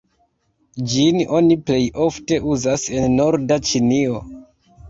[0.93, 4.25] Ĝin oni plej ofte uzas en norda Ĉinio.